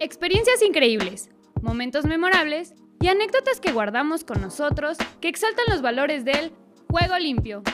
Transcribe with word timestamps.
Experiencias 0.00 0.62
increíbles, 0.62 1.28
momentos 1.60 2.04
memorables 2.04 2.72
y 3.00 3.08
anécdotas 3.08 3.58
que 3.58 3.72
guardamos 3.72 4.22
con 4.22 4.40
nosotros 4.40 4.96
que 5.20 5.28
exaltan 5.28 5.64
los 5.68 5.82
valores 5.82 6.24
del 6.24 6.52
juego 6.88 7.18
limpio. 7.18 7.64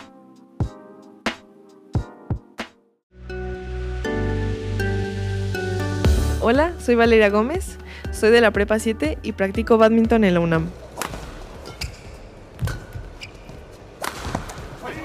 Hola, 6.40 6.72
soy 6.80 6.94
Valeria 6.94 7.28
Gómez, 7.28 7.76
soy 8.10 8.30
de 8.30 8.40
la 8.40 8.52
Prepa 8.52 8.78
7 8.78 9.18
y 9.22 9.32
practico 9.32 9.76
badminton 9.76 10.24
en 10.24 10.32
la 10.32 10.40
UNAM. 10.40 10.70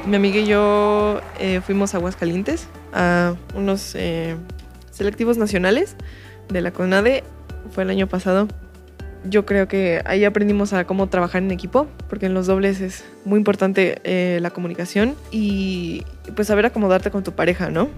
Mi 0.06 0.16
amiga 0.16 0.40
y 0.40 0.46
yo 0.46 1.20
eh, 1.38 1.60
fuimos 1.60 1.94
a 1.94 1.98
Aguascalientes 1.98 2.70
a 2.94 3.36
unos 3.56 3.94
eh, 3.96 4.38
selectivos 4.92 5.38
nacionales 5.38 5.98
de 6.50 6.62
la 6.62 6.72
CONADE. 6.72 7.24
Fue 7.72 7.84
el 7.84 7.90
año 7.90 8.08
pasado. 8.08 8.48
Yo 9.26 9.46
creo 9.46 9.68
que 9.68 10.02
ahí 10.06 10.24
aprendimos 10.24 10.72
a 10.74 10.86
cómo 10.86 11.08
trabajar 11.08 11.44
en 11.44 11.52
equipo, 11.52 11.88
porque 12.08 12.28
en 12.28 12.34
los 12.34 12.48
dobles 12.48 12.80
es 12.80 13.04
muy 13.26 13.38
importante 13.38 14.00
eh, 14.04 14.40
la 14.42 14.50
comunicación 14.50 15.16
y 15.30 16.06
pues 16.36 16.48
saber 16.48 16.66
acomodarte 16.66 17.12
con 17.12 17.24
tu 17.24 17.34
pareja, 17.34 17.70
¿no? 17.70 17.90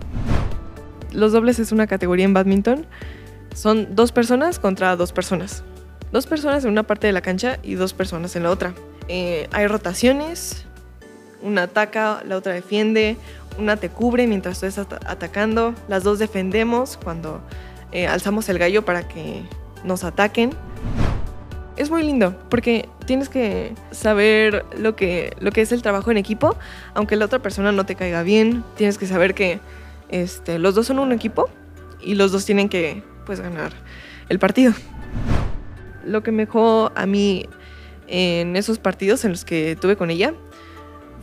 Los 1.11 1.31
dobles 1.31 1.59
es 1.59 1.71
una 1.71 1.85
categoría 1.85 2.25
en 2.25 2.33
badminton. 2.33 2.87
Son 3.53 3.95
dos 3.95 4.11
personas 4.11 4.57
contra 4.57 4.95
dos 4.95 5.11
personas. 5.11 5.63
Dos 6.11 6.25
personas 6.25 6.63
en 6.65 6.71
una 6.71 6.83
parte 6.83 7.07
de 7.07 7.13
la 7.13 7.21
cancha 7.21 7.59
y 7.61 7.75
dos 7.75 7.93
personas 7.93 8.35
en 8.35 8.43
la 8.43 8.49
otra. 8.49 8.73
hay 9.07 9.67
rotaciones, 9.67 10.65
una 11.41 11.63
ataca, 11.63 12.23
la 12.25 12.37
otra 12.37 12.53
defiende, 12.53 13.17
una 13.57 13.77
te 13.77 13.89
cubre 13.89 14.27
mientras 14.27 14.59
tú 14.59 14.65
estás 14.65 14.87
atacando, 15.05 15.73
las 15.87 16.03
dos 16.03 16.19
defendemos 16.19 16.97
cuando 16.97 17.41
eh, 17.91 18.07
alzamos 18.07 18.47
el 18.49 18.57
gallo 18.57 18.83
para 18.83 19.07
que 19.07 19.43
nos 19.83 20.03
ataquen. 20.03 20.51
Es 21.77 21.89
muy 21.89 22.03
lindo 22.03 22.35
porque 22.49 22.87
tienes 23.05 23.29
que 23.29 23.73
saber 23.91 24.65
lo 24.77 24.95
que, 24.95 25.35
lo 25.39 25.51
que 25.51 25.61
es 25.61 25.71
el 25.71 25.81
trabajo 25.81 26.11
en 26.11 26.17
equipo, 26.17 26.55
aunque 26.93 27.15
la 27.15 27.25
otra 27.25 27.39
persona 27.39 27.71
no 27.71 27.85
te 27.85 27.95
caiga 27.95 28.23
bien, 28.23 28.63
tienes 28.75 28.97
que 28.97 29.07
saber 29.07 29.33
que 29.33 29.59
este, 30.09 30.59
los 30.59 30.75
dos 30.75 30.87
son 30.87 30.99
un 30.99 31.11
equipo 31.11 31.49
y 32.01 32.15
los 32.15 32.31
dos 32.31 32.45
tienen 32.45 32.69
que 32.69 33.03
pues, 33.25 33.39
ganar 33.39 33.71
el 34.29 34.39
partido. 34.39 34.73
Lo 36.05 36.23
que 36.23 36.31
me 36.31 36.45
dejó 36.45 36.91
a 36.95 37.05
mí 37.05 37.47
en 38.07 38.55
esos 38.55 38.77
partidos 38.77 39.23
en 39.25 39.31
los 39.31 39.45
que 39.45 39.77
tuve 39.79 39.95
con 39.95 40.09
ella 40.09 40.33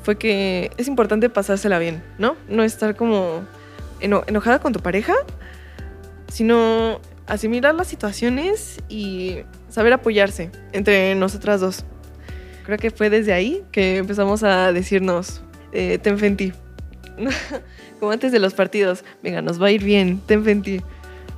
fue 0.03 0.17
que 0.17 0.70
es 0.77 0.89
importante 0.89 1.29
pasársela 1.29 1.79
bien, 1.79 2.03
¿no? 2.19 2.37
No 2.48 2.62
estar 2.62 2.97
como 2.97 3.45
enojada 4.01 4.61
con 4.61 4.73
tu 4.73 4.81
pareja, 4.81 5.14
sino 6.29 7.01
asimilar 7.27 7.75
las 7.75 7.89
situaciones 7.89 8.79
y 8.89 9.39
saber 9.69 9.93
apoyarse 9.93 10.51
entre 10.73 11.15
nosotras 11.15 11.61
dos. 11.61 11.85
Creo 12.65 12.79
que 12.79 12.91
fue 12.91 13.11
desde 13.11 13.33
ahí 13.33 13.65
que 13.73 13.98
empezamos 13.98 14.43
a 14.43 14.73
decirnos, 14.73 15.43
eh, 15.73 15.98
ten 16.03 16.23
en 16.23 16.37
ti. 16.37 16.53
como 18.01 18.12
antes 18.12 18.33
de 18.33 18.39
los 18.39 18.55
partidos, 18.55 19.05
venga, 19.23 19.43
nos 19.43 19.61
va 19.61 19.69
a 19.69 19.70
ir 19.70 19.83
bien, 19.83 20.20
ten 20.27 20.45
fe 20.45 20.51
en 20.53 20.62
ti. 20.62 20.81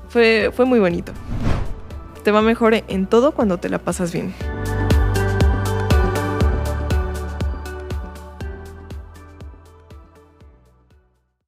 Fue, 0.09 0.51
fue 0.55 0.65
muy 0.65 0.81
bonito. 0.81 1.13
Te 2.25 2.33
va 2.33 2.43
mejor 2.43 2.75
en 2.75 3.07
todo 3.07 3.33
cuando 3.33 3.59
te 3.59 3.69
la 3.69 3.79
pasas 3.79 4.13
bien. 4.13 4.35